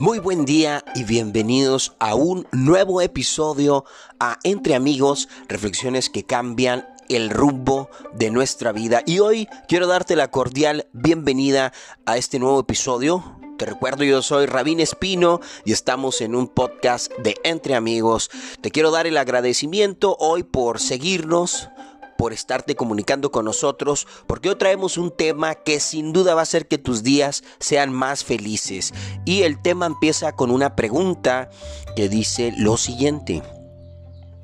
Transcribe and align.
Muy 0.00 0.20
buen 0.20 0.44
día 0.44 0.84
y 0.94 1.02
bienvenidos 1.02 1.96
a 1.98 2.14
un 2.14 2.46
nuevo 2.52 3.00
episodio 3.00 3.84
a 4.20 4.38
Entre 4.44 4.76
Amigos, 4.76 5.28
reflexiones 5.48 6.08
que 6.08 6.22
cambian 6.22 6.88
el 7.08 7.30
rumbo 7.30 7.90
de 8.14 8.30
nuestra 8.30 8.70
vida. 8.70 9.02
Y 9.06 9.18
hoy 9.18 9.48
quiero 9.66 9.88
darte 9.88 10.14
la 10.14 10.30
cordial 10.30 10.86
bienvenida 10.92 11.72
a 12.06 12.16
este 12.16 12.38
nuevo 12.38 12.60
episodio. 12.60 13.40
Te 13.58 13.66
recuerdo, 13.66 14.04
yo 14.04 14.22
soy 14.22 14.46
Rabín 14.46 14.78
Espino 14.78 15.40
y 15.64 15.72
estamos 15.72 16.20
en 16.20 16.36
un 16.36 16.46
podcast 16.46 17.10
de 17.18 17.34
Entre 17.42 17.74
Amigos. 17.74 18.30
Te 18.60 18.70
quiero 18.70 18.92
dar 18.92 19.08
el 19.08 19.16
agradecimiento 19.16 20.16
hoy 20.20 20.44
por 20.44 20.78
seguirnos, 20.78 21.70
por 22.18 22.32
estarte 22.32 22.74
comunicando 22.74 23.30
con 23.30 23.44
nosotros, 23.44 24.08
porque 24.26 24.50
hoy 24.50 24.56
traemos 24.56 24.98
un 24.98 25.12
tema 25.12 25.54
que 25.54 25.78
sin 25.78 26.12
duda 26.12 26.34
va 26.34 26.40
a 26.40 26.42
hacer 26.42 26.66
que 26.66 26.76
tus 26.76 27.04
días 27.04 27.44
sean 27.60 27.92
más 27.92 28.24
felices. 28.24 28.92
Y 29.24 29.42
el 29.42 29.62
tema 29.62 29.86
empieza 29.86 30.32
con 30.32 30.50
una 30.50 30.74
pregunta 30.74 31.48
que 31.94 32.08
dice 32.08 32.52
lo 32.58 32.76
siguiente. 32.76 33.40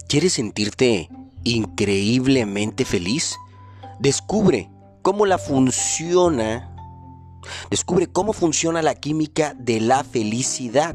¿Quieres 0.06 0.34
sentirte 0.34 1.10
increíblemente 1.42 2.84
feliz? 2.84 3.34
Descubre 3.98 4.70
cómo 5.02 5.26
la 5.26 5.38
funciona. 5.38 6.70
Descubre 7.70 8.06
cómo 8.06 8.32
funciona 8.32 8.82
la 8.82 8.94
química 8.94 9.52
de 9.58 9.80
la 9.80 10.04
felicidad. 10.04 10.94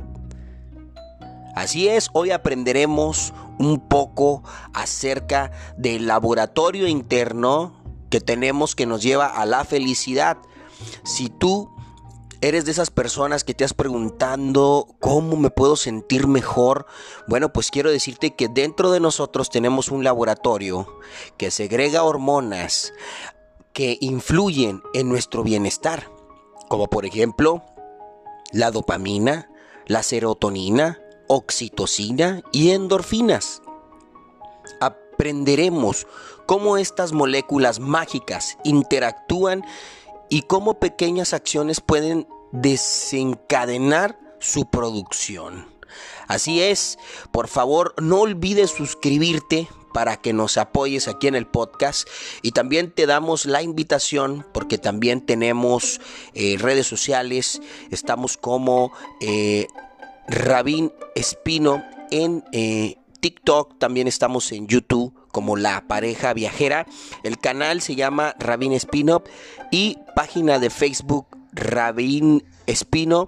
Así 1.55 1.89
es, 1.89 2.09
hoy 2.13 2.31
aprenderemos 2.31 3.33
un 3.59 3.79
poco 3.87 4.41
acerca 4.73 5.51
del 5.77 6.07
laboratorio 6.07 6.87
interno 6.87 7.73
que 8.09 8.21
tenemos 8.21 8.75
que 8.75 8.87
nos 8.87 9.03
lleva 9.03 9.27
a 9.27 9.45
la 9.45 9.65
felicidad. 9.65 10.37
Si 11.03 11.29
tú 11.29 11.69
eres 12.41 12.65
de 12.65 12.71
esas 12.71 12.89
personas 12.89 13.43
que 13.43 13.53
te 13.53 13.65
has 13.65 13.73
preguntando 13.73 14.87
cómo 14.99 15.35
me 15.35 15.49
puedo 15.49 15.75
sentir 15.75 16.27
mejor, 16.27 16.85
bueno, 17.27 17.51
pues 17.51 17.69
quiero 17.69 17.91
decirte 17.91 18.35
que 18.35 18.47
dentro 18.47 18.91
de 18.91 18.99
nosotros 18.99 19.49
tenemos 19.49 19.89
un 19.89 20.03
laboratorio 20.03 20.87
que 21.37 21.51
segrega 21.51 22.03
hormonas 22.03 22.93
que 23.73 23.97
influyen 24.01 24.81
en 24.93 25.09
nuestro 25.09 25.43
bienestar, 25.43 26.09
como 26.69 26.87
por 26.87 27.05
ejemplo 27.05 27.63
la 28.51 28.71
dopamina, 28.71 29.49
la 29.85 30.01
serotonina, 30.01 30.99
oxitocina 31.29 32.41
y 32.51 32.71
endorfinas. 32.71 33.61
Aprenderemos 34.81 36.07
cómo 36.47 36.77
estas 36.77 37.13
moléculas 37.13 37.79
mágicas 37.79 38.57
interactúan 38.63 39.63
y 40.27 40.41
cómo 40.41 40.79
pequeñas 40.79 41.33
acciones 41.33 41.79
pueden 41.79 42.27
desencadenar 42.51 44.19
su 44.39 44.65
producción. 44.65 45.67
Así 46.27 46.61
es, 46.61 46.97
por 47.31 47.47
favor 47.47 47.93
no 48.01 48.21
olvides 48.21 48.71
suscribirte 48.71 49.67
para 49.93 50.17
que 50.17 50.33
nos 50.33 50.57
apoyes 50.57 51.07
aquí 51.07 51.27
en 51.27 51.35
el 51.35 51.47
podcast 51.47 52.07
y 52.41 52.51
también 52.51 52.91
te 52.91 53.05
damos 53.05 53.45
la 53.45 53.61
invitación 53.61 54.45
porque 54.53 54.77
también 54.77 55.25
tenemos 55.25 55.99
eh, 56.33 56.57
redes 56.59 56.87
sociales, 56.87 57.61
estamos 57.89 58.37
como 58.37 58.91
eh, 59.21 59.67
Rabín 60.29 60.93
Espino 61.15 61.83
en 62.11 62.43
eh, 62.51 62.97
TikTok, 63.19 63.79
también 63.79 64.07
estamos 64.07 64.51
en 64.51 64.67
YouTube 64.67 65.13
como 65.31 65.57
La 65.57 65.87
Pareja 65.87 66.33
Viajera. 66.33 66.85
El 67.23 67.37
canal 67.39 67.81
se 67.81 67.95
llama 67.95 68.35
Rabín 68.39 68.73
Espino 68.73 69.23
y 69.71 69.97
página 70.15 70.59
de 70.59 70.69
Facebook 70.69 71.27
Rabín 71.51 72.43
Espino. 72.67 73.27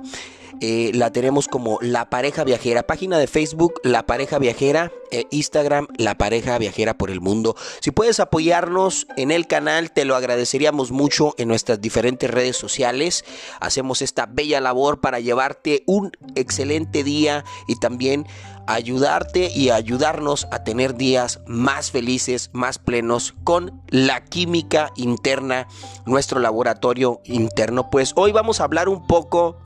Eh, 0.63 0.91
la 0.93 1.11
tenemos 1.11 1.47
como 1.47 1.79
La 1.81 2.11
Pareja 2.11 2.43
Viajera. 2.43 2.83
Página 2.83 3.17
de 3.17 3.25
Facebook 3.25 3.81
La 3.83 4.05
Pareja 4.05 4.37
Viajera. 4.37 4.91
E 5.09 5.25
Instagram 5.31 5.87
La 5.97 6.17
Pareja 6.17 6.57
Viajera 6.59 6.97
por 6.97 7.09
el 7.09 7.19
Mundo. 7.19 7.55
Si 7.81 7.89
puedes 7.89 8.19
apoyarnos 8.19 9.07
en 9.17 9.31
el 9.31 9.47
canal, 9.47 9.91
te 9.91 10.05
lo 10.05 10.15
agradeceríamos 10.15 10.91
mucho 10.91 11.33
en 11.39 11.47
nuestras 11.47 11.81
diferentes 11.81 12.29
redes 12.29 12.57
sociales. 12.57 13.25
Hacemos 13.59 14.03
esta 14.03 14.27
bella 14.27 14.61
labor 14.61 15.01
para 15.01 15.19
llevarte 15.19 15.83
un 15.87 16.11
excelente 16.35 17.03
día 17.03 17.43
y 17.67 17.79
también 17.79 18.27
ayudarte 18.67 19.51
y 19.53 19.71
ayudarnos 19.71 20.47
a 20.51 20.63
tener 20.63 20.95
días 20.95 21.41
más 21.47 21.89
felices, 21.89 22.51
más 22.53 22.77
plenos 22.77 23.33
con 23.43 23.81
la 23.89 24.23
química 24.25 24.91
interna, 24.95 25.67
nuestro 26.05 26.39
laboratorio 26.39 27.19
interno. 27.25 27.89
Pues 27.89 28.13
hoy 28.15 28.31
vamos 28.31 28.61
a 28.61 28.65
hablar 28.65 28.87
un 28.87 29.07
poco 29.07 29.57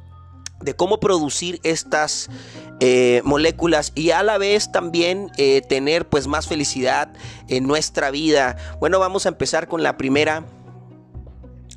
de 0.66 0.76
cómo 0.76 1.00
producir 1.00 1.60
estas 1.64 2.30
eh, 2.82 3.22
moléculas 3.24 3.94
y 3.96 4.12
a 4.12 4.22
la 4.24 4.38
vez 4.38 4.72
también 4.72 5.32
eh, 5.38 5.62
tener 5.62 6.10
pues 6.10 6.28
más 6.28 6.48
felicidad 6.48 7.14
en 7.48 7.66
nuestra 7.66 8.12
vida. 8.12 8.58
Bueno, 8.80 9.00
vamos 9.00 9.26
a 9.26 9.30
empezar 9.30 9.70
con 9.70 9.82
la 9.82 9.96
primera 9.96 10.46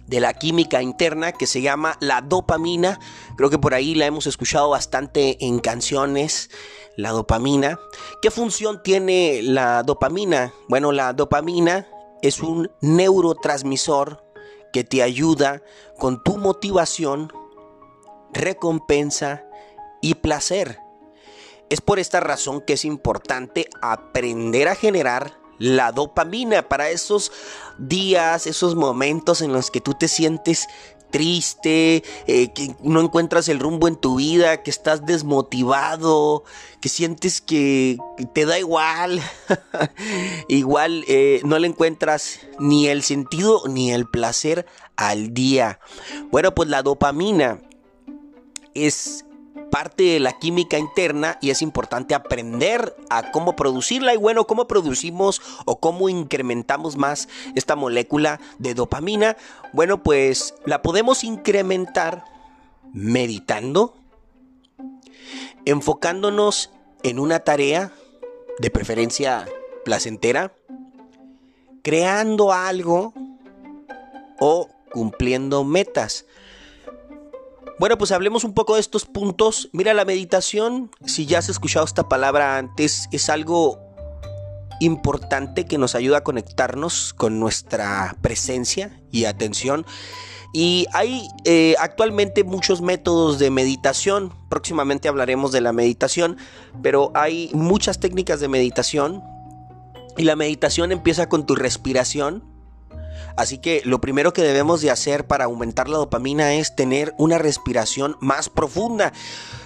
de 0.08 0.20
la 0.20 0.32
química 0.34 0.82
interna 0.82 1.32
que 1.32 1.46
se 1.46 1.60
llama 1.60 1.96
la 2.00 2.22
dopamina. 2.22 2.98
Creo 3.36 3.50
que 3.50 3.58
por 3.58 3.74
ahí 3.74 3.94
la 3.94 4.06
hemos 4.06 4.26
escuchado 4.26 4.70
bastante 4.70 5.44
en 5.44 5.60
canciones, 5.60 6.50
la 6.96 7.10
dopamina. 7.10 7.78
¿Qué 8.20 8.30
función 8.30 8.82
tiene 8.82 9.40
la 9.42 9.82
dopamina? 9.84 10.52
Bueno, 10.68 10.90
la 10.92 11.12
dopamina 11.12 11.86
es 12.22 12.40
un 12.40 12.70
neurotransmisor 12.80 14.24
que 14.72 14.82
te 14.82 15.02
ayuda 15.02 15.62
con 15.98 16.22
tu 16.22 16.38
motivación 16.38 17.32
recompensa 18.38 19.44
y 20.00 20.14
placer. 20.14 20.78
Es 21.68 21.82
por 21.82 21.98
esta 21.98 22.20
razón 22.20 22.62
que 22.62 22.74
es 22.74 22.84
importante 22.86 23.68
aprender 23.82 24.68
a 24.68 24.74
generar 24.74 25.38
la 25.58 25.92
dopamina 25.92 26.68
para 26.68 26.88
esos 26.88 27.32
días, 27.78 28.46
esos 28.46 28.74
momentos 28.74 29.42
en 29.42 29.52
los 29.52 29.70
que 29.70 29.80
tú 29.80 29.92
te 29.92 30.08
sientes 30.08 30.68
triste, 31.10 32.04
eh, 32.26 32.52
que 32.52 32.74
no 32.82 33.00
encuentras 33.00 33.48
el 33.48 33.58
rumbo 33.58 33.88
en 33.88 33.96
tu 33.96 34.16
vida, 34.16 34.62
que 34.62 34.70
estás 34.70 35.06
desmotivado, 35.06 36.44
que 36.80 36.88
sientes 36.88 37.40
que 37.40 37.98
te 38.34 38.46
da 38.46 38.58
igual, 38.58 39.20
igual 40.48 41.04
eh, 41.08 41.40
no 41.44 41.58
le 41.58 41.66
encuentras 41.66 42.40
ni 42.58 42.88
el 42.88 43.02
sentido 43.02 43.62
ni 43.68 43.92
el 43.92 44.06
placer 44.06 44.66
al 44.96 45.32
día. 45.32 45.80
Bueno, 46.30 46.54
pues 46.54 46.68
la 46.68 46.82
dopamina 46.82 47.60
es 48.86 49.24
parte 49.70 50.04
de 50.04 50.20
la 50.20 50.38
química 50.38 50.78
interna 50.78 51.38
y 51.40 51.50
es 51.50 51.62
importante 51.62 52.14
aprender 52.14 52.96
a 53.10 53.30
cómo 53.30 53.54
producirla 53.54 54.14
y 54.14 54.16
bueno, 54.16 54.46
cómo 54.46 54.66
producimos 54.66 55.42
o 55.66 55.78
cómo 55.78 56.08
incrementamos 56.08 56.96
más 56.96 57.28
esta 57.54 57.76
molécula 57.76 58.40
de 58.58 58.74
dopamina. 58.74 59.36
Bueno, 59.72 60.02
pues 60.02 60.54
la 60.64 60.82
podemos 60.82 61.24
incrementar 61.24 62.24
meditando, 62.92 63.94
enfocándonos 65.64 66.70
en 67.02 67.18
una 67.18 67.40
tarea, 67.40 67.92
de 68.58 68.70
preferencia 68.70 69.48
placentera, 69.84 70.52
creando 71.82 72.52
algo 72.52 73.14
o 74.40 74.68
cumpliendo 74.90 75.64
metas. 75.64 76.26
Bueno, 77.78 77.96
pues 77.96 78.10
hablemos 78.10 78.42
un 78.42 78.54
poco 78.54 78.74
de 78.74 78.80
estos 78.80 79.04
puntos. 79.04 79.68
Mira, 79.72 79.94
la 79.94 80.04
meditación, 80.04 80.90
si 81.06 81.26
ya 81.26 81.38
has 81.38 81.48
escuchado 81.48 81.84
esta 81.84 82.08
palabra 82.08 82.58
antes, 82.58 83.08
es 83.12 83.28
algo 83.28 83.78
importante 84.80 85.64
que 85.64 85.78
nos 85.78 85.94
ayuda 85.94 86.18
a 86.18 86.24
conectarnos 86.24 87.14
con 87.14 87.38
nuestra 87.38 88.16
presencia 88.20 89.00
y 89.12 89.26
atención. 89.26 89.86
Y 90.52 90.86
hay 90.92 91.28
eh, 91.44 91.76
actualmente 91.78 92.42
muchos 92.42 92.80
métodos 92.80 93.38
de 93.38 93.50
meditación. 93.50 94.32
Próximamente 94.48 95.06
hablaremos 95.06 95.52
de 95.52 95.60
la 95.60 95.72
meditación, 95.72 96.36
pero 96.82 97.12
hay 97.14 97.48
muchas 97.52 98.00
técnicas 98.00 98.40
de 98.40 98.48
meditación. 98.48 99.22
Y 100.16 100.24
la 100.24 100.34
meditación 100.34 100.90
empieza 100.90 101.28
con 101.28 101.46
tu 101.46 101.54
respiración 101.54 102.42
Así 103.36 103.58
que 103.58 103.82
lo 103.84 104.00
primero 104.00 104.32
que 104.32 104.42
debemos 104.42 104.80
de 104.80 104.90
hacer 104.90 105.26
para 105.26 105.44
aumentar 105.44 105.88
la 105.88 105.98
dopamina 105.98 106.54
es 106.54 106.74
tener 106.74 107.14
una 107.18 107.38
respiración 107.38 108.16
más 108.20 108.48
profunda, 108.48 109.12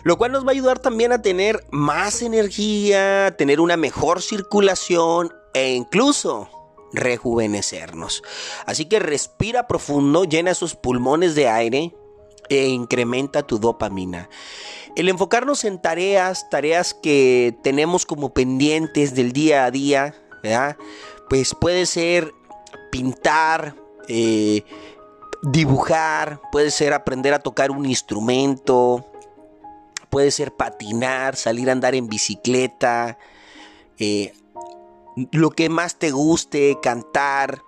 lo 0.02 0.19
cual 0.19 0.32
nos 0.32 0.44
va 0.44 0.49
a 0.49 0.52
ayudar 0.52 0.78
también 0.78 1.12
a 1.12 1.22
tener 1.22 1.64
más 1.70 2.22
energía, 2.22 3.34
tener 3.38 3.60
una 3.60 3.76
mejor 3.76 4.22
circulación 4.22 5.32
e 5.54 5.72
incluso 5.72 6.49
rejuvenecernos. 6.93 8.22
Así 8.66 8.84
que 8.87 8.99
respira 8.99 9.66
profundo, 9.66 10.25
llena 10.25 10.50
esos 10.50 10.75
pulmones 10.75 11.34
de 11.34 11.49
aire 11.49 11.94
e 12.49 12.66
incrementa 12.69 13.43
tu 13.43 13.58
dopamina. 13.58 14.28
El 14.94 15.08
enfocarnos 15.08 15.64
en 15.64 15.81
tareas, 15.81 16.50
tareas 16.50 16.93
que 16.93 17.56
tenemos 17.62 18.04
como 18.04 18.34
pendientes 18.34 19.14
del 19.14 19.32
día 19.32 19.64
a 19.64 19.70
día, 19.70 20.14
Pues 21.28 21.54
puede 21.54 21.87
ser 21.87 22.34
pintar, 22.93 23.75
eh, 24.06 24.65
dibujar, 25.43 26.41
puede 26.53 26.71
ser 26.71 26.93
aprender 26.93 27.33
a 27.33 27.39
tocar 27.39 27.71
un 27.71 27.87
instrumento, 27.87 29.06
puede 30.11 30.31
ser 30.31 30.53
patinar, 30.53 31.37
salir 31.37 31.71
a 31.71 31.73
andar 31.73 31.94
en 31.94 32.06
bicicleta, 32.06 33.19
eh, 33.99 34.35
lo 35.33 35.50
que 35.50 35.71
más 35.71 35.99
te 35.99 36.11
guste, 36.11 36.79
cantar, 36.83 37.62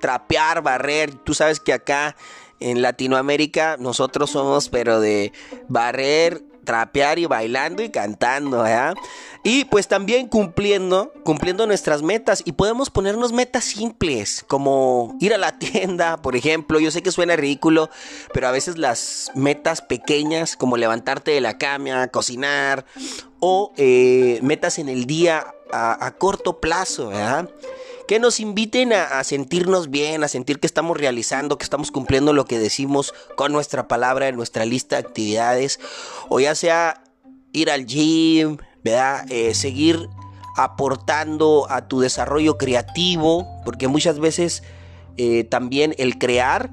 trapear, 0.00 0.62
barrer. 0.62 1.14
Tú 1.14 1.32
sabes 1.32 1.58
que 1.58 1.72
acá 1.72 2.14
en 2.60 2.82
Latinoamérica 2.82 3.78
nosotros 3.78 4.30
somos, 4.30 4.68
pero 4.68 5.00
de 5.00 5.32
barrer, 5.68 6.44
trapear 6.64 7.18
y 7.18 7.26
bailando 7.26 7.82
y 7.82 7.90
cantando, 7.90 8.62
¿verdad? 8.62 8.94
Y 9.44 9.64
pues 9.64 9.88
también 9.88 10.28
cumpliendo, 10.28 11.12
cumpliendo 11.24 11.66
nuestras 11.66 12.02
metas 12.02 12.42
y 12.44 12.52
podemos 12.52 12.90
ponernos 12.90 13.32
metas 13.32 13.64
simples, 13.64 14.44
como 14.46 15.16
ir 15.20 15.34
a 15.34 15.38
la 15.38 15.58
tienda, 15.58 16.16
por 16.18 16.36
ejemplo. 16.36 16.78
Yo 16.78 16.90
sé 16.90 17.02
que 17.02 17.10
suena 17.10 17.36
ridículo, 17.36 17.90
pero 18.32 18.48
a 18.48 18.52
veces 18.52 18.78
las 18.78 19.32
metas 19.34 19.82
pequeñas, 19.82 20.56
como 20.56 20.76
levantarte 20.76 21.32
de 21.32 21.40
la 21.40 21.58
cama, 21.58 22.08
cocinar, 22.08 22.84
o 23.40 23.72
eh, 23.76 24.38
metas 24.42 24.78
en 24.78 24.88
el 24.88 25.06
día 25.06 25.54
a, 25.72 26.06
a 26.06 26.10
corto 26.12 26.60
plazo, 26.60 27.08
¿verdad? 27.08 27.48
Que 28.12 28.20
nos 28.20 28.40
inviten 28.40 28.92
a, 28.92 29.24
sentirnos 29.24 29.88
bien, 29.88 30.22
a 30.22 30.28
sentir 30.28 30.60
que 30.60 30.66
estamos 30.66 30.98
realizando, 30.98 31.56
que 31.56 31.64
estamos 31.64 31.90
cumpliendo 31.90 32.34
lo 32.34 32.44
que 32.44 32.58
decimos 32.58 33.14
con 33.36 33.52
nuestra 33.52 33.88
palabra 33.88 34.28
en 34.28 34.36
nuestra 34.36 34.66
lista 34.66 34.96
de 34.96 35.08
actividades, 35.08 35.80
o 36.28 36.38
ya 36.38 36.54
sea 36.54 37.04
ir 37.54 37.70
al 37.70 37.86
gym, 37.86 38.58
¿verdad? 38.84 39.24
Eh, 39.32 39.54
seguir 39.54 40.10
aportando 40.58 41.66
a 41.70 41.88
tu 41.88 42.00
desarrollo 42.00 42.58
creativo, 42.58 43.46
porque 43.64 43.88
muchas 43.88 44.18
veces 44.18 44.62
eh, 45.16 45.44
también 45.44 45.94
el 45.96 46.18
crear 46.18 46.68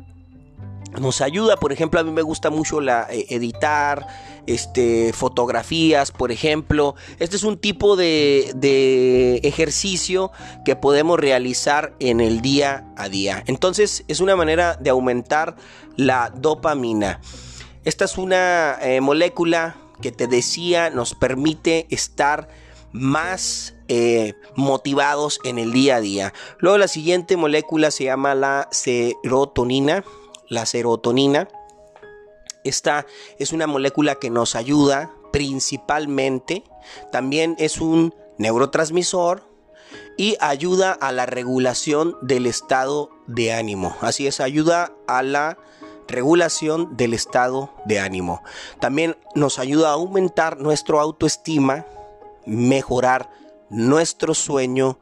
nos 0.99 1.21
ayuda. 1.21 1.57
Por 1.57 1.71
ejemplo, 1.71 1.99
a 1.99 2.03
mí 2.03 2.11
me 2.11 2.21
gusta 2.21 2.49
mucho 2.49 2.81
la, 2.81 3.07
eh, 3.09 3.25
editar, 3.29 4.07
este, 4.47 5.13
fotografías, 5.13 6.11
por 6.11 6.31
ejemplo. 6.31 6.95
Este 7.19 7.35
es 7.35 7.43
un 7.43 7.57
tipo 7.57 7.95
de, 7.95 8.51
de, 8.55 9.37
ejercicio 9.43 10.31
que 10.65 10.75
podemos 10.75 11.19
realizar 11.19 11.93
en 11.99 12.21
el 12.21 12.41
día 12.41 12.85
a 12.97 13.09
día. 13.09 13.43
Entonces 13.47 14.03
es 14.07 14.19
una 14.19 14.35
manera 14.35 14.75
de 14.75 14.89
aumentar 14.89 15.55
la 15.95 16.31
dopamina. 16.35 17.21
Esta 17.85 18.05
es 18.05 18.17
una 18.17 18.77
eh, 18.81 19.01
molécula 19.01 19.75
que 20.01 20.11
te 20.11 20.27
decía 20.27 20.89
nos 20.89 21.13
permite 21.13 21.87
estar 21.89 22.47
más 22.91 23.75
eh, 23.87 24.33
motivados 24.55 25.39
en 25.43 25.59
el 25.59 25.73
día 25.73 25.97
a 25.97 26.01
día. 26.01 26.33
Luego 26.59 26.77
la 26.77 26.87
siguiente 26.87 27.37
molécula 27.37 27.91
se 27.91 28.05
llama 28.05 28.35
la 28.35 28.67
serotonina 28.71 30.03
la 30.49 30.65
serotonina. 30.65 31.47
Esta 32.63 33.05
es 33.37 33.53
una 33.53 33.67
molécula 33.67 34.15
que 34.15 34.29
nos 34.29 34.55
ayuda 34.55 35.11
principalmente, 35.31 36.63
también 37.11 37.55
es 37.59 37.79
un 37.79 38.13
neurotransmisor 38.37 39.43
y 40.17 40.35
ayuda 40.39 40.91
a 40.91 41.11
la 41.11 41.25
regulación 41.25 42.17
del 42.21 42.45
estado 42.45 43.09
de 43.27 43.53
ánimo. 43.53 43.95
Así 44.01 44.27
es, 44.27 44.39
ayuda 44.39 44.91
a 45.07 45.23
la 45.23 45.57
regulación 46.07 46.97
del 46.97 47.13
estado 47.13 47.71
de 47.85 47.99
ánimo. 47.99 48.41
También 48.79 49.17
nos 49.35 49.59
ayuda 49.59 49.89
a 49.89 49.93
aumentar 49.93 50.59
nuestro 50.59 50.99
autoestima, 50.99 51.85
mejorar 52.45 53.29
nuestro 53.69 54.33
sueño 54.33 54.99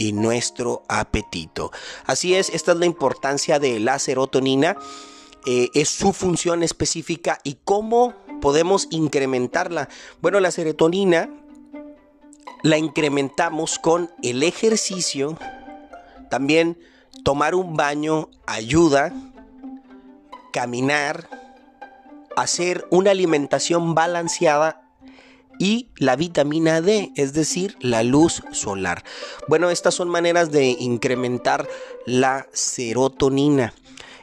y 0.00 0.14
nuestro 0.14 0.82
apetito. 0.88 1.72
Así 2.06 2.34
es, 2.34 2.48
esta 2.48 2.72
es 2.72 2.78
la 2.78 2.86
importancia 2.86 3.58
de 3.58 3.78
la 3.80 3.98
serotonina. 3.98 4.78
Eh, 5.44 5.68
es 5.74 5.90
su 5.90 6.14
función 6.14 6.62
específica 6.62 7.38
y 7.44 7.58
cómo 7.64 8.14
podemos 8.40 8.88
incrementarla. 8.90 9.90
Bueno, 10.22 10.40
la 10.40 10.50
serotonina 10.52 11.28
la 12.62 12.78
incrementamos 12.78 13.78
con 13.78 14.10
el 14.22 14.42
ejercicio, 14.42 15.36
también 16.30 16.78
tomar 17.22 17.54
un 17.54 17.76
baño 17.76 18.30
ayuda, 18.46 19.12
caminar, 20.50 21.28
hacer 22.36 22.86
una 22.90 23.10
alimentación 23.10 23.94
balanceada 23.94 24.89
y 25.60 25.90
la 25.96 26.16
vitamina 26.16 26.80
D, 26.80 27.12
es 27.16 27.34
decir, 27.34 27.76
la 27.80 28.02
luz 28.02 28.42
solar. 28.50 29.04
Bueno, 29.46 29.70
estas 29.70 29.94
son 29.94 30.08
maneras 30.08 30.50
de 30.50 30.70
incrementar 30.70 31.68
la 32.06 32.48
serotonina. 32.52 33.74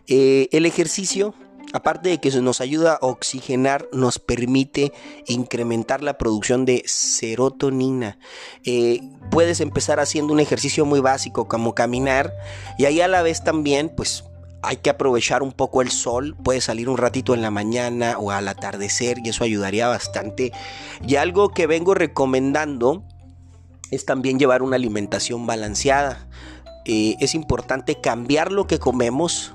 Eh, 0.07 0.49
el 0.51 0.65
ejercicio, 0.65 1.35
aparte 1.73 2.09
de 2.09 2.17
que 2.17 2.31
nos 2.41 2.59
ayuda 2.59 2.93
a 2.93 3.05
oxigenar, 3.05 3.87
nos 3.93 4.17
permite 4.17 4.91
incrementar 5.27 6.01
la 6.01 6.17
producción 6.17 6.65
de 6.65 6.81
serotonina. 6.87 8.17
Eh, 8.65 9.01
puedes 9.29 9.59
empezar 9.59 9.99
haciendo 9.99 10.33
un 10.33 10.39
ejercicio 10.39 10.85
muy 10.85 11.01
básico 11.01 11.47
como 11.47 11.75
caminar 11.75 12.33
y 12.79 12.85
ahí 12.85 12.99
a 12.99 13.07
la 13.07 13.21
vez 13.21 13.43
también, 13.43 13.89
pues 13.95 14.23
hay 14.67 14.77
que 14.77 14.89
aprovechar 14.89 15.43
un 15.43 15.53
poco 15.53 15.81
el 15.81 15.89
sol, 15.89 16.35
puede 16.43 16.59
salir 16.59 16.89
un 16.89 16.97
ratito 16.97 17.33
en 17.33 17.41
la 17.41 17.51
mañana 17.51 18.17
o 18.19 18.31
al 18.31 18.49
atardecer 18.49 19.17
y 19.23 19.29
eso 19.29 19.45
ayudaría 19.45 19.87
bastante. 19.87 20.51
Y 21.07 21.15
algo 21.15 21.49
que 21.49 21.67
vengo 21.67 21.93
recomendando 21.93 23.05
es 23.91 24.05
también 24.05 24.39
llevar 24.39 24.61
una 24.61 24.75
alimentación 24.75 25.47
balanceada. 25.47 26.27
Eh, 26.83 27.15
es 27.21 27.33
importante 27.33 28.01
cambiar 28.01 28.51
lo 28.51 28.67
que 28.67 28.77
comemos 28.77 29.53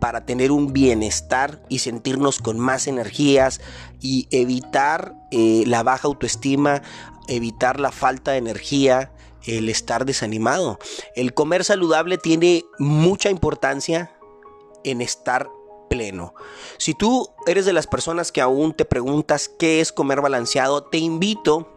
para 0.00 0.26
tener 0.26 0.50
un 0.50 0.72
bienestar 0.72 1.62
y 1.68 1.78
sentirnos 1.78 2.40
con 2.40 2.58
más 2.58 2.88
energías 2.88 3.60
y 4.00 4.26
evitar 4.32 5.14
eh, 5.30 5.62
la 5.68 5.84
baja 5.84 6.08
autoestima, 6.08 6.82
evitar 7.28 7.78
la 7.78 7.92
falta 7.92 8.32
de 8.32 8.38
energía, 8.38 9.12
el 9.46 9.68
estar 9.68 10.06
desanimado. 10.06 10.80
El 11.14 11.34
comer 11.34 11.62
saludable 11.62 12.18
tiene 12.18 12.64
mucha 12.80 13.30
importancia 13.30 14.10
en 14.84 15.00
estar 15.00 15.48
pleno. 15.88 16.34
Si 16.78 16.94
tú 16.94 17.30
eres 17.46 17.66
de 17.66 17.72
las 17.72 17.86
personas 17.86 18.32
que 18.32 18.40
aún 18.40 18.72
te 18.74 18.84
preguntas 18.84 19.48
qué 19.48 19.80
es 19.80 19.92
comer 19.92 20.20
balanceado, 20.20 20.84
te 20.84 20.98
invito 20.98 21.68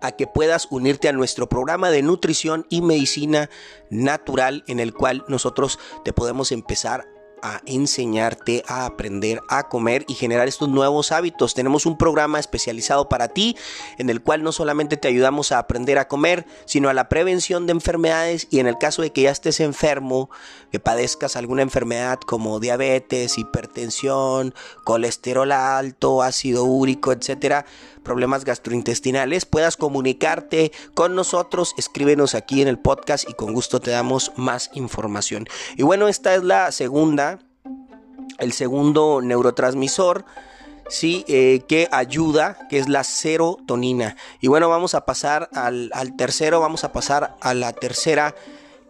a 0.00 0.12
que 0.12 0.26
puedas 0.26 0.66
unirte 0.70 1.08
a 1.08 1.12
nuestro 1.12 1.48
programa 1.48 1.90
de 1.90 2.02
nutrición 2.02 2.66
y 2.68 2.82
medicina 2.82 3.48
natural 3.90 4.64
en 4.66 4.80
el 4.80 4.92
cual 4.92 5.24
nosotros 5.28 5.78
te 6.04 6.12
podemos 6.12 6.50
empezar 6.50 7.11
a 7.42 7.60
enseñarte 7.66 8.64
a 8.68 8.86
aprender 8.86 9.40
a 9.48 9.68
comer 9.68 10.04
y 10.08 10.14
generar 10.14 10.48
estos 10.48 10.68
nuevos 10.68 11.12
hábitos. 11.12 11.54
Tenemos 11.54 11.86
un 11.86 11.98
programa 11.98 12.38
especializado 12.38 13.08
para 13.08 13.28
ti 13.28 13.56
en 13.98 14.10
el 14.10 14.22
cual 14.22 14.42
no 14.42 14.52
solamente 14.52 14.96
te 14.96 15.08
ayudamos 15.08 15.52
a 15.52 15.58
aprender 15.58 15.98
a 15.98 16.08
comer, 16.08 16.46
sino 16.64 16.88
a 16.88 16.94
la 16.94 17.08
prevención 17.08 17.66
de 17.66 17.72
enfermedades 17.72 18.46
y 18.50 18.60
en 18.60 18.66
el 18.66 18.78
caso 18.78 19.02
de 19.02 19.12
que 19.12 19.22
ya 19.22 19.30
estés 19.30 19.60
enfermo, 19.60 20.30
que 20.70 20.80
padezcas 20.80 21.36
alguna 21.36 21.62
enfermedad 21.62 22.18
como 22.20 22.60
diabetes, 22.60 23.38
hipertensión, 23.38 24.54
colesterol 24.84 25.52
alto, 25.52 26.22
ácido 26.22 26.64
úrico, 26.64 27.12
etcétera, 27.12 27.66
problemas 28.02 28.44
gastrointestinales, 28.44 29.46
puedas 29.46 29.76
comunicarte 29.76 30.72
con 30.94 31.14
nosotros, 31.14 31.74
escríbenos 31.78 32.34
aquí 32.34 32.62
en 32.62 32.68
el 32.68 32.78
podcast 32.78 33.28
y 33.28 33.34
con 33.34 33.52
gusto 33.52 33.80
te 33.80 33.90
damos 33.90 34.32
más 34.36 34.70
información. 34.74 35.46
Y 35.76 35.82
bueno, 35.82 36.08
esta 36.08 36.34
es 36.34 36.42
la 36.42 36.72
segunda, 36.72 37.31
el 38.38 38.52
segundo 38.52 39.20
neurotransmisor. 39.22 40.24
Sí, 40.88 41.24
eh, 41.26 41.62
que 41.68 41.88
ayuda, 41.90 42.66
que 42.68 42.78
es 42.78 42.88
la 42.88 43.02
serotonina. 43.04 44.16
Y 44.40 44.48
bueno, 44.48 44.68
vamos 44.68 44.94
a 44.94 45.06
pasar 45.06 45.48
al, 45.54 45.90
tercero, 46.18 46.60
vamos 46.60 46.84
a 46.84 46.92
pasar 46.92 47.36
a 47.40 47.54
la 47.54 47.72
tercera 47.72 48.34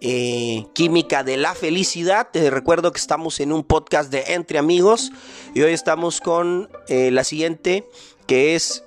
eh, 0.01 0.67
química 0.73 1.23
de 1.23 1.37
la 1.37 1.55
felicidad. 1.55 2.29
Te 2.33 2.51
recuerdo 2.51 2.93
que 2.93 2.99
estamos 2.99 3.39
en 3.41 3.53
un 3.53 3.63
podcast 3.63 4.11
de 4.11 4.25
Entre 4.35 4.59
Amigos 4.59 5.13
y 5.55 5.63
hoy 5.63 5.73
estamos 5.73 6.21
con 6.21 6.71
eh, 6.89 7.11
la 7.13 7.25
siguiente, 7.25 7.87
que 8.27 8.57
es 8.57 8.83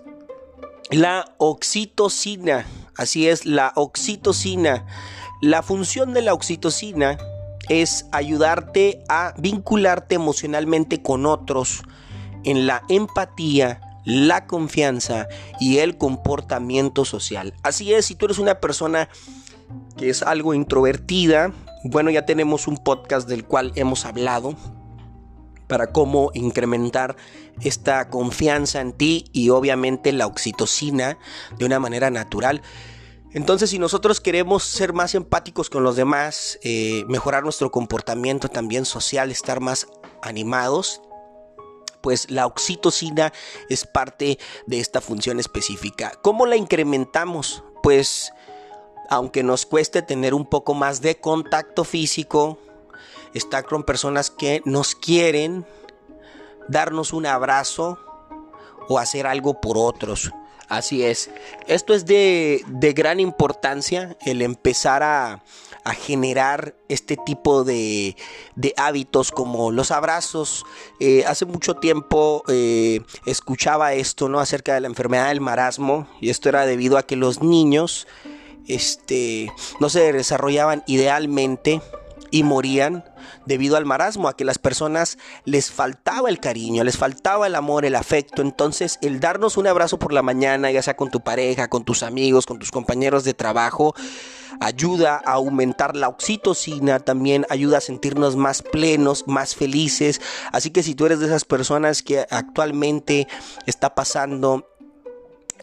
la 0.89 1.33
oxitocina. 1.37 2.65
Así 2.97 3.29
es, 3.29 3.45
la 3.45 3.71
oxitocina. 3.75 4.85
La 5.41 5.61
función 5.61 6.13
de 6.13 6.21
la 6.21 6.33
oxitocina 6.33 7.17
es 7.69 8.05
ayudarte 8.11 9.03
a 9.09 9.33
vincularte 9.37 10.15
emocionalmente 10.15 11.01
con 11.01 11.25
otros 11.25 11.83
en 12.43 12.67
la 12.67 12.83
empatía, 12.89 13.81
la 14.03 14.45
confianza 14.45 15.27
y 15.59 15.79
el 15.79 15.97
comportamiento 15.97 17.05
social. 17.05 17.53
Así 17.63 17.93
es, 17.93 18.05
si 18.05 18.15
tú 18.15 18.25
eres 18.25 18.39
una 18.39 18.59
persona 18.59 19.09
que 19.97 20.09
es 20.09 20.21
algo 20.21 20.53
introvertida, 20.53 21.51
bueno, 21.83 22.09
ya 22.11 22.25
tenemos 22.25 22.67
un 22.67 22.77
podcast 22.77 23.27
del 23.27 23.45
cual 23.45 23.71
hemos 23.75 24.05
hablado 24.05 24.55
para 25.67 25.91
cómo 25.91 26.31
incrementar 26.33 27.15
esta 27.61 28.09
confianza 28.09 28.81
en 28.81 28.93
ti 28.93 29.25
y 29.33 29.49
obviamente 29.49 30.11
la 30.11 30.27
oxitocina 30.27 31.17
de 31.57 31.65
una 31.65 31.79
manera 31.79 32.09
natural. 32.09 32.61
Entonces, 33.35 33.69
si 33.69 33.79
nosotros 33.79 34.21
queremos 34.21 34.63
ser 34.63 34.93
más 34.93 35.13
empáticos 35.13 35.69
con 35.69 35.83
los 35.83 35.97
demás, 35.97 36.57
eh, 36.63 37.03
mejorar 37.09 37.43
nuestro 37.43 37.69
comportamiento 37.69 38.47
también 38.47 38.85
social, 38.85 39.29
estar 39.29 39.59
más 39.59 39.87
animados, 40.21 41.01
pues 41.99 42.31
la 42.31 42.45
oxitocina 42.45 43.33
es 43.67 43.85
parte 43.85 44.39
de 44.67 44.79
esta 44.79 45.01
función 45.01 45.41
específica. 45.41 46.13
¿Cómo 46.21 46.45
la 46.45 46.55
incrementamos? 46.55 47.61
Pues 47.83 48.31
aunque 49.09 49.43
nos 49.43 49.65
cueste 49.65 50.01
tener 50.01 50.33
un 50.33 50.45
poco 50.45 50.73
más 50.73 51.01
de 51.01 51.19
contacto 51.19 51.83
físico, 51.83 52.57
estar 53.33 53.65
con 53.65 53.83
personas 53.83 54.31
que 54.31 54.61
nos 54.63 54.95
quieren, 54.95 55.65
darnos 56.69 57.11
un 57.11 57.25
abrazo 57.25 57.99
o 58.87 58.99
hacer 58.99 59.27
algo 59.27 59.59
por 59.61 59.77
otros. 59.77 60.31
Así 60.67 61.03
es. 61.03 61.29
Esto 61.67 61.93
es 61.93 62.05
de, 62.05 62.63
gran 62.95 63.19
importancia, 63.19 64.17
el 64.25 64.41
empezar 64.41 65.03
a, 65.03 65.43
generar 65.99 66.73
este 66.89 67.15
tipo 67.15 67.63
de, 67.63 68.15
hábitos 68.75 69.31
como 69.31 69.71
los 69.71 69.91
abrazos. 69.91 70.65
Eh, 70.99 71.23
hace 71.27 71.45
mucho 71.45 71.75
tiempo 71.75 72.43
eh, 72.47 73.01
escuchaba 73.27 73.93
esto, 73.93 74.27
¿no? 74.27 74.39
Acerca 74.39 74.73
de 74.73 74.81
la 74.81 74.87
enfermedad 74.87 75.27
del 75.27 75.41
marasmo. 75.41 76.07
Y 76.21 76.31
esto 76.31 76.49
era 76.49 76.65
debido 76.65 76.97
a 76.97 77.03
que 77.03 77.15
los 77.15 77.43
niños 77.43 78.07
este, 78.67 79.51
no 79.79 79.89
se 79.89 80.11
desarrollaban 80.11 80.83
idealmente 80.87 81.81
y 82.31 82.43
morían 82.43 83.03
debido 83.45 83.77
al 83.77 83.85
marasmo, 83.85 84.27
a 84.27 84.35
que 84.35 84.45
las 84.45 84.57
personas 84.57 85.17
les 85.45 85.71
faltaba 85.71 86.29
el 86.29 86.39
cariño, 86.39 86.83
les 86.83 86.97
faltaba 86.97 87.47
el 87.47 87.55
amor, 87.55 87.85
el 87.85 87.95
afecto. 87.95 88.41
Entonces, 88.41 88.99
el 89.01 89.19
darnos 89.19 89.57
un 89.57 89.67
abrazo 89.67 89.99
por 89.99 90.13
la 90.13 90.21
mañana, 90.21 90.71
ya 90.71 90.81
sea 90.81 90.95
con 90.95 91.11
tu 91.11 91.21
pareja, 91.21 91.69
con 91.69 91.83
tus 91.83 92.03
amigos, 92.03 92.45
con 92.45 92.59
tus 92.59 92.71
compañeros 92.71 93.23
de 93.23 93.33
trabajo, 93.33 93.95
ayuda 94.59 95.21
a 95.25 95.33
aumentar 95.33 95.95
la 95.95 96.07
oxitocina, 96.07 96.99
también 96.99 97.45
ayuda 97.49 97.79
a 97.79 97.81
sentirnos 97.81 98.35
más 98.35 98.61
plenos, 98.61 99.27
más 99.27 99.55
felices. 99.55 100.21
Así 100.51 100.71
que 100.71 100.83
si 100.83 100.95
tú 100.95 101.05
eres 101.05 101.19
de 101.19 101.27
esas 101.27 101.45
personas 101.45 102.01
que 102.01 102.25
actualmente 102.29 103.27
está 103.65 103.95
pasando 103.95 104.74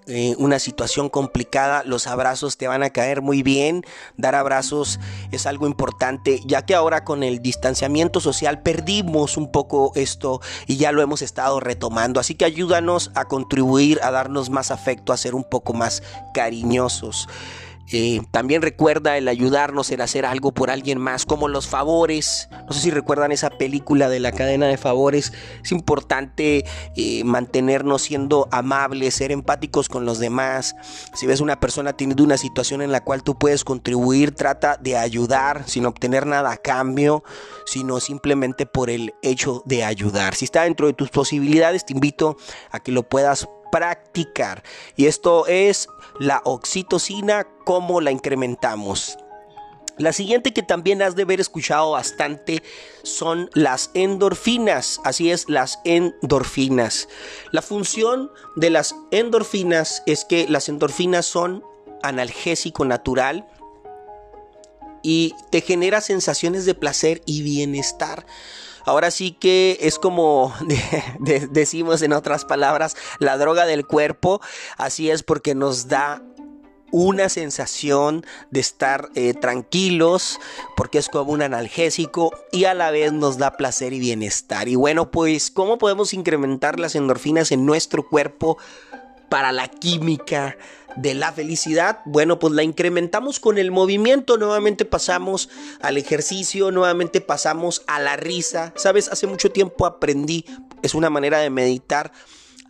eh, 0.06 0.34
una 0.38 0.58
situación 0.58 1.08
complicada, 1.08 1.84
los 1.84 2.06
abrazos 2.06 2.56
te 2.56 2.66
van 2.66 2.82
a 2.82 2.90
caer 2.90 3.22
muy 3.22 3.42
bien. 3.42 3.84
Dar 4.16 4.34
abrazos 4.34 4.98
es 5.30 5.46
algo 5.46 5.66
importante, 5.66 6.40
ya 6.44 6.66
que 6.66 6.74
ahora 6.74 7.04
con 7.04 7.22
el 7.22 7.40
distanciamiento 7.40 8.20
social 8.20 8.62
perdimos 8.62 9.36
un 9.36 9.52
poco 9.52 9.92
esto 9.94 10.40
y 10.66 10.76
ya 10.76 10.90
lo 10.92 11.02
hemos 11.02 11.22
estado 11.22 11.60
retomando. 11.60 12.18
Así 12.18 12.34
que 12.34 12.44
ayúdanos 12.44 13.12
a 13.14 13.26
contribuir, 13.26 14.00
a 14.02 14.10
darnos 14.10 14.50
más 14.50 14.70
afecto, 14.70 15.12
a 15.12 15.16
ser 15.16 15.34
un 15.34 15.44
poco 15.44 15.72
más 15.72 16.02
cariñosos. 16.34 17.28
Eh, 17.92 18.22
también 18.30 18.62
recuerda 18.62 19.18
el 19.18 19.28
ayudarnos 19.28 19.90
en 19.90 20.00
hacer 20.00 20.24
algo 20.24 20.52
por 20.52 20.70
alguien 20.70 20.98
más, 20.98 21.26
como 21.26 21.48
los 21.48 21.68
favores. 21.68 22.48
No 22.66 22.72
sé 22.72 22.80
si 22.80 22.90
recuerdan 22.90 23.32
esa 23.32 23.50
película 23.50 24.08
de 24.08 24.20
la 24.20 24.32
cadena 24.32 24.66
de 24.66 24.78
favores. 24.78 25.32
Es 25.62 25.72
importante 25.72 26.64
eh, 26.96 27.24
mantenernos 27.24 28.02
siendo 28.02 28.48
amables, 28.50 29.14
ser 29.14 29.30
empáticos 29.30 29.88
con 29.88 30.06
los 30.06 30.18
demás. 30.18 30.74
Si 31.14 31.26
ves 31.26 31.40
una 31.40 31.60
persona 31.60 31.92
teniendo 31.92 32.24
una 32.24 32.38
situación 32.38 32.80
en 32.80 32.92
la 32.92 33.04
cual 33.04 33.22
tú 33.22 33.38
puedes 33.38 33.64
contribuir, 33.64 34.34
trata 34.34 34.76
de 34.76 34.96
ayudar 34.96 35.64
sin 35.66 35.84
obtener 35.84 36.26
nada 36.26 36.52
a 36.52 36.56
cambio, 36.56 37.22
sino 37.66 38.00
simplemente 38.00 38.66
por 38.66 38.88
el 38.88 39.14
hecho 39.22 39.62
de 39.66 39.84
ayudar. 39.84 40.34
Si 40.34 40.46
está 40.46 40.62
dentro 40.62 40.86
de 40.86 40.94
tus 40.94 41.10
posibilidades, 41.10 41.84
te 41.84 41.92
invito 41.92 42.36
a 42.70 42.80
que 42.80 42.92
lo 42.92 43.02
puedas 43.08 43.48
practicar. 43.72 44.62
Y 44.96 45.06
esto 45.06 45.46
es 45.48 45.88
la 46.20 46.42
oxitocina, 46.44 47.48
cómo 47.64 48.00
la 48.00 48.12
incrementamos. 48.12 49.18
La 49.98 50.12
siguiente 50.12 50.52
que 50.52 50.62
también 50.62 51.02
has 51.02 51.16
de 51.16 51.22
haber 51.22 51.40
escuchado 51.40 51.92
bastante 51.92 52.62
son 53.02 53.50
las 53.54 53.90
endorfinas. 53.94 55.00
Así 55.04 55.30
es, 55.30 55.48
las 55.48 55.80
endorfinas. 55.84 57.08
La 57.50 57.62
función 57.62 58.30
de 58.56 58.70
las 58.70 58.94
endorfinas 59.10 60.02
es 60.06 60.24
que 60.24 60.46
las 60.48 60.68
endorfinas 60.68 61.26
son 61.26 61.64
analgésico 62.02 62.84
natural 62.84 63.46
y 65.02 65.34
te 65.50 65.60
genera 65.60 66.00
sensaciones 66.00 66.64
de 66.64 66.74
placer 66.74 67.22
y 67.26 67.42
bienestar. 67.42 68.26
Ahora 68.84 69.10
sí 69.10 69.32
que 69.32 69.78
es 69.80 69.98
como 69.98 70.54
decimos 71.50 72.02
en 72.02 72.12
otras 72.12 72.44
palabras, 72.44 72.96
la 73.18 73.36
droga 73.38 73.66
del 73.66 73.86
cuerpo. 73.86 74.40
Así 74.76 75.10
es 75.10 75.22
porque 75.22 75.54
nos 75.54 75.88
da 75.88 76.22
una 76.92 77.30
sensación 77.30 78.24
de 78.50 78.60
estar 78.60 79.08
eh, 79.14 79.34
tranquilos 79.34 80.38
porque 80.76 80.98
es 80.98 81.08
como 81.08 81.32
un 81.32 81.42
analgésico 81.42 82.30
y 82.52 82.64
a 82.66 82.74
la 82.74 82.90
vez 82.90 83.12
nos 83.12 83.38
da 83.38 83.56
placer 83.56 83.94
y 83.94 83.98
bienestar. 83.98 84.68
Y 84.68 84.76
bueno, 84.76 85.10
pues, 85.10 85.50
¿cómo 85.50 85.78
podemos 85.78 86.12
incrementar 86.12 86.78
las 86.78 86.94
endorfinas 86.94 87.50
en 87.50 87.66
nuestro 87.66 88.08
cuerpo 88.08 88.58
para 89.32 89.50
la 89.50 89.66
química? 89.66 90.58
de 90.94 91.14
la 91.14 91.32
felicidad, 91.32 92.00
bueno, 92.04 92.38
pues 92.38 92.52
la 92.52 92.64
incrementamos 92.64 93.40
con 93.40 93.56
el 93.56 93.70
movimiento, 93.70 94.36
nuevamente 94.36 94.84
pasamos 94.84 95.48
al 95.80 95.96
ejercicio, 95.96 96.70
nuevamente 96.70 97.22
pasamos 97.22 97.82
a 97.86 97.98
la 97.98 98.16
risa. 98.16 98.74
Sabes, 98.76 99.08
hace 99.08 99.26
mucho 99.26 99.50
tiempo 99.50 99.86
aprendí, 99.86 100.44
es 100.82 100.94
una 100.94 101.08
manera 101.08 101.38
de 101.38 101.48
meditar 101.48 102.12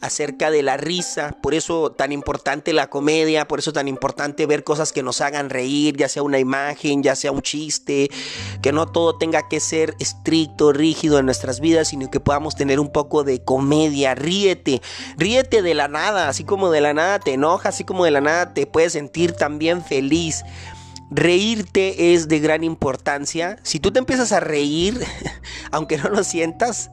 acerca 0.02 0.50
de 0.50 0.62
la 0.62 0.76
risa, 0.76 1.38
por 1.40 1.54
eso 1.54 1.92
tan 1.92 2.11
importante 2.11 2.73
la 2.73 2.90
comedia, 2.90 3.47
por 3.47 3.61
eso 3.61 3.73
tan 3.73 3.87
importante 3.87 4.47
ver 4.47 4.64
cosas 4.64 4.92
que 4.92 5.02
nos 5.02 5.21
hagan 5.21 5.49
reír, 5.49 5.97
ya 5.97 6.09
sea 6.09 6.25
una 6.25 6.40
imagen, 6.40 7.04
ya 7.04 7.14
sea 7.14 7.30
un 7.30 7.40
chiste, 7.40 8.11
que 8.61 8.73
no 8.73 8.87
todo 8.87 9.16
tenga 9.16 9.49
que 9.49 9.61
ser 9.61 9.94
estricto, 10.00 10.73
rígido 10.73 11.21
en 11.21 11.26
nuestras 11.26 11.61
vidas, 11.61 11.88
sino 11.88 12.11
que 12.11 12.18
podamos 12.18 12.56
tener 12.56 12.80
un 12.80 12.90
poco 12.90 13.23
de 13.23 13.44
comedia, 13.44 14.16
ríete, 14.16 14.82
ríete 15.16 15.62
de 15.62 15.75
la 15.75 15.87
nada, 15.87 16.28
así 16.28 16.42
como 16.42 16.73
de 16.73 16.80
la 16.80 16.94
nada 16.94 17.21
te 17.21 17.35
enoja, 17.35 17.68
así 17.68 17.85
como 17.85 18.04
de 18.04 18.11
la 18.11 18.21
nada 18.21 18.54
te 18.54 18.66
puedes 18.66 18.94
sentir 18.94 19.32
también 19.32 19.85
feliz. 19.85 20.42
Reírte 21.11 22.14
es 22.14 22.26
de 22.26 22.40
gran 22.40 22.64
importancia. 22.64 23.59
Si 23.62 23.78
tú 23.78 23.92
te 23.92 23.99
empiezas 23.99 24.32
a 24.32 24.40
reír, 24.40 24.99
aunque 25.71 25.99
no 25.99 26.09
lo 26.09 26.25
sientas, 26.25 26.90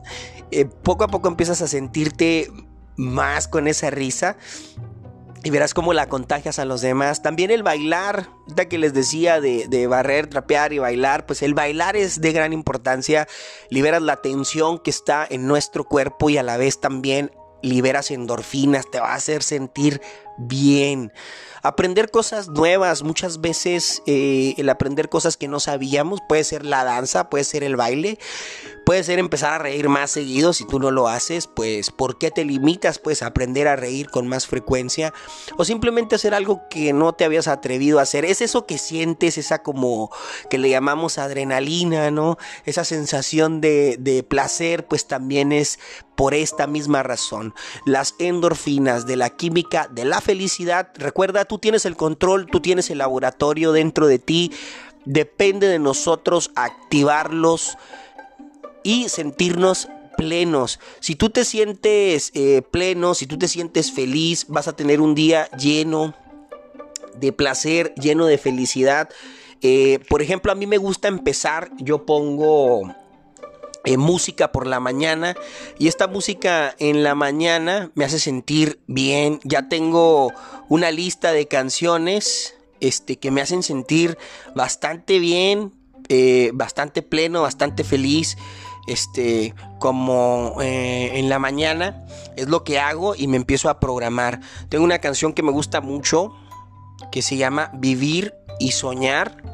eh, 0.51 0.65
poco 0.65 1.05
a 1.05 1.07
poco 1.07 1.27
empiezas 1.27 1.61
a 1.61 1.67
sentirte 1.67 2.51
más 2.99 3.47
con 3.47 3.67
esa 3.67 3.89
risa. 3.89 4.37
Y 5.41 5.51
verás 5.51 5.73
cómo 5.73 5.93
la 5.93 6.09
contagias 6.09 6.59
a 6.59 6.65
los 6.65 6.81
demás. 6.81 7.21
También 7.21 7.49
el 7.49 7.63
bailar, 7.63 8.29
ya 8.47 8.65
que 8.65 8.77
les 8.77 8.93
decía 8.93 9.39
de, 9.39 9.67
de, 9.69 9.87
barrer, 9.87 10.27
trapear 10.27 10.73
y 10.73 10.79
bailar, 10.79 11.25
pues 11.25 11.41
el 11.41 11.53
bailar 11.53 11.95
es 11.95 12.19
de 12.19 12.33
gran 12.33 12.51
importancia. 12.51 13.25
Liberas 13.69 14.01
la 14.01 14.17
tensión 14.17 14.79
que 14.79 14.89
está 14.89 15.25
en 15.29 15.47
nuestro 15.47 15.85
cuerpo 15.85 16.29
y 16.29 16.37
a 16.37 16.43
la 16.43 16.57
vez 16.57 16.81
también 16.81 17.31
liberas 17.61 18.11
endorfinas, 18.11 18.89
te 18.89 18.99
va 18.99 19.11
a 19.11 19.15
hacer 19.15 19.43
sentir 19.43 20.01
bien. 20.39 21.11
Aprender 21.61 22.09
cosas 22.09 22.47
nuevas, 22.47 23.03
muchas 23.03 23.41
veces 23.41 24.01
eh, 24.05 24.53
el 24.57 24.69
aprender 24.69 25.09
cosas 25.09 25.35
que 25.35 25.49
no 25.49 25.59
sabíamos, 25.59 26.21
puede 26.27 26.43
ser 26.45 26.65
la 26.65 26.85
danza, 26.85 27.29
puede 27.29 27.43
ser 27.43 27.63
el 27.63 27.75
baile, 27.75 28.17
puede 28.85 29.03
ser 29.03 29.19
empezar 29.19 29.53
a 29.53 29.57
reír 29.57 29.89
más 29.89 30.09
seguido 30.09 30.53
si 30.53 30.65
tú 30.65 30.79
no 30.79 30.89
lo 30.89 31.09
haces, 31.09 31.47
pues 31.47 31.91
¿por 31.91 32.17
qué 32.17 32.31
te 32.31 32.45
limitas 32.45 32.97
pues 32.97 33.21
a 33.21 33.27
aprender 33.27 33.67
a 33.67 33.75
reír 33.75 34.09
con 34.09 34.27
más 34.27 34.47
frecuencia? 34.47 35.13
O 35.57 35.65
simplemente 35.65 36.15
hacer 36.15 36.33
algo 36.33 36.61
que 36.69 36.93
no 36.93 37.13
te 37.13 37.25
habías 37.25 37.49
atrevido 37.49 37.99
a 37.99 38.03
hacer. 38.03 38.23
Es 38.23 38.41
eso 38.41 38.65
que 38.65 38.77
sientes, 38.77 39.37
esa 39.37 39.61
como 39.61 40.09
que 40.49 40.57
le 40.57 40.69
llamamos 40.69 41.17
adrenalina, 41.17 42.09
¿no? 42.09 42.37
Esa 42.65 42.85
sensación 42.85 43.59
de, 43.59 43.97
de 43.99 44.23
placer, 44.23 44.87
pues 44.87 45.07
también 45.07 45.51
es 45.51 45.77
por 46.15 46.33
esta 46.33 46.67
misma 46.67 47.03
razón. 47.03 47.53
Las 47.85 48.15
endorfinas 48.19 49.05
de 49.05 49.15
la 49.15 49.29
química 49.29 49.87
de 49.89 50.03
la 50.03 50.19
felicidad, 50.29 50.89
recuerda, 50.93 51.43
tú 51.45 51.57
tienes 51.57 51.87
el 51.87 51.95
control, 51.95 52.45
tú 52.45 52.59
tienes 52.59 52.91
el 52.91 52.99
laboratorio 52.99 53.71
dentro 53.71 54.05
de 54.05 54.19
ti, 54.19 54.51
depende 55.03 55.67
de 55.67 55.79
nosotros 55.79 56.51
activarlos 56.53 57.79
y 58.83 59.09
sentirnos 59.09 59.87
plenos. 60.17 60.79
Si 60.99 61.15
tú 61.15 61.31
te 61.31 61.45
sientes 61.45 62.29
eh, 62.35 62.61
pleno, 62.61 63.15
si 63.15 63.25
tú 63.25 63.39
te 63.39 63.47
sientes 63.47 63.91
feliz, 63.91 64.45
vas 64.47 64.67
a 64.67 64.75
tener 64.75 65.01
un 65.01 65.15
día 65.15 65.49
lleno 65.57 66.13
de 67.15 67.33
placer, 67.33 67.95
lleno 67.95 68.27
de 68.27 68.37
felicidad. 68.37 69.09
Eh, 69.63 69.97
por 70.09 70.21
ejemplo, 70.21 70.51
a 70.51 70.55
mí 70.55 70.67
me 70.67 70.77
gusta 70.77 71.07
empezar, 71.07 71.71
yo 71.79 72.05
pongo 72.05 72.93
eh, 73.89 73.97
música 73.97 74.51
por 74.51 74.67
la 74.67 74.79
mañana 74.79 75.35
y 75.79 75.87
esta 75.87 76.05
música 76.05 76.75
en 76.77 77.01
la 77.01 77.15
mañana 77.15 77.89
me 77.95 78.05
hace 78.05 78.19
sentir 78.19 78.79
bien. 78.85 79.39
Ya 79.43 79.67
tengo 79.67 80.31
una 80.67 80.91
lista 80.91 81.31
de 81.31 81.47
canciones 81.47 82.55
este, 82.81 83.17
que 83.17 83.31
me 83.31 83.41
hacen 83.41 83.63
sentir 83.63 84.19
bastante 84.53 85.17
bien, 85.17 85.73
eh, 86.07 86.51
bastante 86.53 87.01
pleno, 87.01 87.41
bastante 87.41 87.83
feliz. 87.83 88.37
Este, 88.85 89.55
como 89.79 90.57
eh, 90.61 91.17
en 91.17 91.27
la 91.27 91.39
mañana 91.39 92.05
es 92.35 92.47
lo 92.47 92.63
que 92.63 92.77
hago 92.77 93.15
y 93.15 93.25
me 93.25 93.37
empiezo 93.37 93.71
a 93.71 93.79
programar. 93.79 94.39
Tengo 94.69 94.83
una 94.83 94.99
canción 94.99 95.33
que 95.33 95.41
me 95.41 95.51
gusta 95.51 95.81
mucho 95.81 96.35
que 97.11 97.23
se 97.23 97.37
llama 97.37 97.71
Vivir 97.73 98.35
y 98.59 98.69
Soñar 98.69 99.48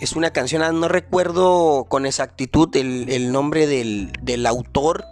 es 0.00 0.14
una 0.14 0.30
canción, 0.30 0.62
ah, 0.62 0.72
no 0.72 0.88
recuerdo 0.88 1.86
con 1.88 2.06
exactitud 2.06 2.74
el, 2.76 3.32
nombre 3.32 3.66
del, 3.66 4.46
autor 4.46 5.04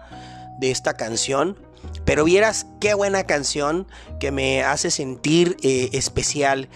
de 0.58 0.70
esta 0.70 0.94
canción. 0.94 1.58
Pero 2.04 2.24
vieras 2.24 2.66
qué 2.80 2.94
buena 2.94 3.24
canción 3.24 3.86
que 4.20 4.30
me 4.30 4.62
hace 4.62 4.90
sentir 4.90 5.56
eh, 5.62 5.90
especial. 5.92 6.68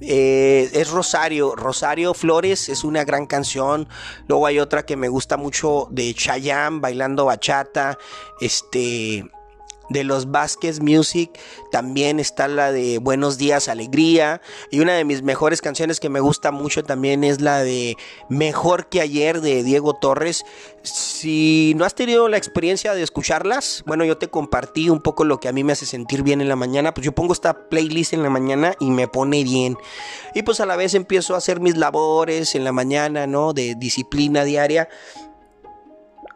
Eh, 0.00 0.70
es 0.72 0.90
Rosario, 0.90 1.54
Rosario 1.54 2.14
Flores 2.14 2.68
es 2.68 2.84
una 2.84 3.04
gran 3.04 3.26
canción. 3.26 3.88
Luego 4.26 4.46
hay 4.46 4.58
otra 4.58 4.84
que 4.84 4.96
me 4.96 5.08
gusta 5.08 5.36
mucho 5.36 5.88
de 5.90 6.14
Chayanne, 6.14 6.80
bailando 6.80 7.26
bachata. 7.26 7.98
Este, 8.40 9.30
de 9.90 10.04
los 10.04 10.30
Vázquez 10.30 10.80
Music 10.80 11.38
también 11.70 12.18
está 12.18 12.48
la 12.48 12.72
de 12.72 12.98
Buenos 12.98 13.36
días 13.36 13.68
Alegría 13.68 14.40
y 14.70 14.80
una 14.80 14.94
de 14.94 15.04
mis 15.04 15.22
mejores 15.22 15.60
canciones 15.60 16.00
que 16.00 16.08
me 16.08 16.20
gusta 16.20 16.52
mucho 16.52 16.82
también 16.82 17.24
es 17.24 17.40
la 17.40 17.62
de 17.62 17.96
Mejor 18.28 18.88
que 18.88 19.00
ayer 19.00 19.40
de 19.40 19.62
Diego 19.62 19.94
Torres. 19.94 20.44
Si 20.82 21.74
no 21.76 21.84
has 21.84 21.94
tenido 21.94 22.28
la 22.28 22.38
experiencia 22.38 22.94
de 22.94 23.02
escucharlas, 23.02 23.82
bueno, 23.86 24.04
yo 24.04 24.16
te 24.16 24.28
compartí 24.28 24.88
un 24.88 25.00
poco 25.00 25.24
lo 25.24 25.40
que 25.40 25.48
a 25.48 25.52
mí 25.52 25.64
me 25.64 25.72
hace 25.72 25.84
sentir 25.84 26.22
bien 26.22 26.40
en 26.40 26.48
la 26.48 26.56
mañana, 26.56 26.94
pues 26.94 27.04
yo 27.04 27.12
pongo 27.12 27.32
esta 27.32 27.68
playlist 27.68 28.12
en 28.12 28.22
la 28.22 28.30
mañana 28.30 28.74
y 28.80 28.90
me 28.90 29.08
pone 29.08 29.42
bien. 29.44 29.76
Y 30.34 30.42
pues 30.42 30.60
a 30.60 30.66
la 30.66 30.76
vez 30.76 30.94
empiezo 30.94 31.34
a 31.34 31.38
hacer 31.38 31.60
mis 31.60 31.76
labores 31.76 32.54
en 32.54 32.64
la 32.64 32.72
mañana, 32.72 33.26
¿no? 33.26 33.52
De 33.52 33.74
disciplina 33.74 34.44
diaria 34.44 34.88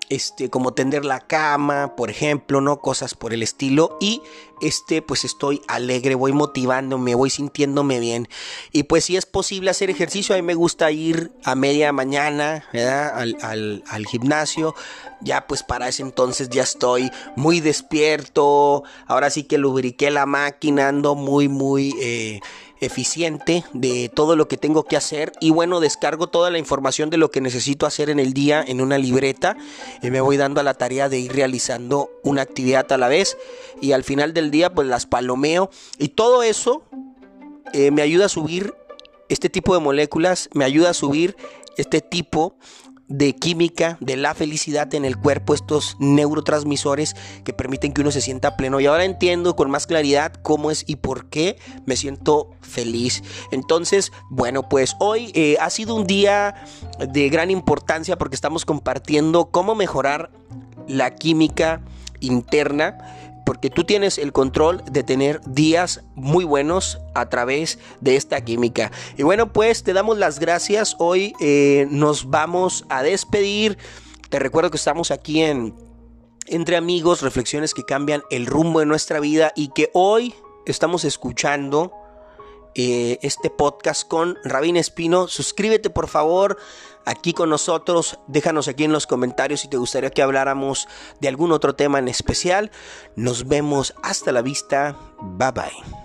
este, 0.08 0.50
como 0.50 0.74
tender 0.74 1.04
la 1.04 1.20
cama, 1.20 1.96
por 1.96 2.10
ejemplo, 2.10 2.60
¿no? 2.60 2.80
Cosas 2.80 3.14
por 3.14 3.32
el 3.32 3.42
estilo. 3.42 3.96
Y 4.00 4.22
este, 4.60 5.02
pues 5.02 5.24
estoy 5.24 5.60
alegre, 5.68 6.14
voy 6.14 6.32
motivándome, 6.32 7.14
voy 7.14 7.30
sintiéndome 7.30 8.00
bien. 8.00 8.28
Y 8.72 8.84
pues 8.84 9.04
si 9.04 9.16
es 9.16 9.26
posible 9.26 9.70
hacer 9.70 9.90
ejercicio, 9.90 10.34
a 10.34 10.38
mí 10.38 10.42
me 10.42 10.54
gusta 10.54 10.90
ir 10.90 11.32
a 11.44 11.54
media 11.54 11.92
mañana, 11.92 12.64
Al, 12.72 13.82
al, 13.88 14.06
gimnasio. 14.06 14.74
Ya 15.20 15.46
pues 15.46 15.62
para 15.62 15.88
ese 15.88 16.02
entonces 16.02 16.48
ya 16.50 16.62
estoy 16.62 17.10
muy 17.36 17.60
despierto. 17.60 18.84
Ahora 19.06 19.30
sí 19.30 19.44
que 19.44 19.58
lubriqué 19.58 20.10
la 20.10 20.26
máquina, 20.26 20.88
ando 20.88 21.14
muy, 21.14 21.48
muy... 21.48 21.94
Eh, 22.00 22.40
eficiente 22.80 23.64
de 23.72 24.10
todo 24.12 24.36
lo 24.36 24.48
que 24.48 24.56
tengo 24.56 24.84
que 24.84 24.96
hacer 24.96 25.32
y 25.40 25.50
bueno, 25.50 25.80
descargo 25.80 26.28
toda 26.28 26.50
la 26.50 26.58
información 26.58 27.10
de 27.10 27.16
lo 27.16 27.30
que 27.30 27.40
necesito 27.40 27.86
hacer 27.86 28.10
en 28.10 28.18
el 28.18 28.32
día 28.32 28.64
en 28.66 28.80
una 28.80 28.98
libreta 28.98 29.56
y 30.02 30.10
me 30.10 30.20
voy 30.20 30.36
dando 30.36 30.60
a 30.60 30.64
la 30.64 30.74
tarea 30.74 31.08
de 31.08 31.18
ir 31.18 31.32
realizando 31.32 32.10
una 32.22 32.42
actividad 32.42 32.90
a 32.92 32.98
la 32.98 33.08
vez 33.08 33.36
y 33.80 33.92
al 33.92 34.04
final 34.04 34.34
del 34.34 34.50
día 34.50 34.74
pues 34.74 34.88
las 34.88 35.06
palomeo 35.06 35.70
y 35.98 36.08
todo 36.08 36.42
eso 36.42 36.84
eh, 37.72 37.90
me 37.90 38.02
ayuda 38.02 38.26
a 38.26 38.28
subir 38.28 38.74
este 39.28 39.48
tipo 39.48 39.74
de 39.74 39.80
moléculas, 39.80 40.48
me 40.52 40.64
ayuda 40.64 40.90
a 40.90 40.94
subir 40.94 41.36
este 41.76 42.00
tipo 42.00 42.56
de 43.08 43.34
química 43.34 43.98
de 44.00 44.16
la 44.16 44.34
felicidad 44.34 44.92
en 44.94 45.04
el 45.04 45.16
cuerpo, 45.16 45.54
estos 45.54 45.96
neurotransmisores 45.98 47.14
que 47.44 47.52
permiten 47.52 47.92
que 47.92 48.00
uno 48.00 48.10
se 48.10 48.20
sienta 48.20 48.56
pleno. 48.56 48.80
Y 48.80 48.86
ahora 48.86 49.04
entiendo 49.04 49.56
con 49.56 49.70
más 49.70 49.86
claridad 49.86 50.32
cómo 50.42 50.70
es 50.70 50.84
y 50.86 50.96
por 50.96 51.26
qué 51.26 51.58
me 51.86 51.96
siento 51.96 52.50
feliz. 52.60 53.22
Entonces, 53.50 54.12
bueno, 54.30 54.68
pues 54.68 54.96
hoy 55.00 55.32
eh, 55.34 55.56
ha 55.60 55.70
sido 55.70 55.94
un 55.94 56.06
día 56.06 56.54
de 56.98 57.28
gran 57.28 57.50
importancia 57.50 58.16
porque 58.16 58.36
estamos 58.36 58.64
compartiendo 58.64 59.46
cómo 59.46 59.74
mejorar 59.74 60.30
la 60.88 61.14
química 61.14 61.80
interna 62.20 62.98
porque 63.44 63.70
tú 63.70 63.84
tienes 63.84 64.18
el 64.18 64.32
control 64.32 64.82
de 64.90 65.02
tener 65.02 65.40
días 65.46 66.02
muy 66.14 66.44
buenos 66.44 66.98
a 67.14 67.28
través 67.28 67.78
de 68.00 68.16
esta 68.16 68.44
química. 68.44 68.90
Y 69.16 69.22
bueno, 69.22 69.52
pues 69.52 69.82
te 69.82 69.92
damos 69.92 70.18
las 70.18 70.38
gracias. 70.38 70.96
Hoy 70.98 71.34
eh, 71.40 71.86
nos 71.90 72.30
vamos 72.30 72.84
a 72.88 73.02
despedir. 73.02 73.78
Te 74.30 74.38
recuerdo 74.38 74.70
que 74.70 74.76
estamos 74.76 75.10
aquí 75.10 75.42
en 75.42 75.74
Entre 76.46 76.76
Amigos, 76.76 77.22
reflexiones 77.22 77.74
que 77.74 77.84
cambian 77.84 78.22
el 78.30 78.46
rumbo 78.46 78.80
de 78.80 78.86
nuestra 78.86 79.20
vida 79.20 79.52
y 79.54 79.68
que 79.68 79.90
hoy 79.92 80.34
estamos 80.66 81.04
escuchando 81.04 81.92
eh, 82.74 83.18
este 83.22 83.50
podcast 83.50 84.06
con 84.06 84.38
Rabín 84.44 84.76
Espino. 84.76 85.28
Suscríbete 85.28 85.90
por 85.90 86.08
favor 86.08 86.58
aquí 87.04 87.32
con 87.32 87.50
nosotros. 87.50 88.18
Déjanos 88.26 88.68
aquí 88.68 88.84
en 88.84 88.92
los 88.92 89.06
comentarios 89.06 89.60
si 89.60 89.68
te 89.68 89.76
gustaría 89.76 90.10
que 90.10 90.22
habláramos 90.22 90.88
de 91.20 91.28
algún 91.28 91.52
otro 91.52 91.74
tema 91.74 91.98
en 91.98 92.08
especial. 92.08 92.70
Nos 93.16 93.46
vemos 93.46 93.94
hasta 94.02 94.32
la 94.32 94.42
vista. 94.42 94.96
Bye 95.20 95.52
bye. 95.52 96.03